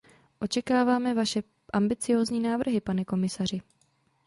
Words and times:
Očekáváme 0.39 1.13
vaše 1.13 1.43
ambiciózní 1.73 2.39
návrhy, 2.39 2.81
pane 2.81 3.05
komisaři. 3.05 3.61